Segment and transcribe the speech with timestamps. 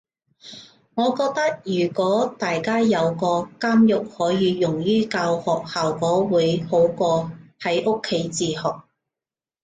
[0.95, 3.27] 我覺得如果大家有個
[3.59, 8.81] 監獄可以用於教學，效果會好過喺屋企自學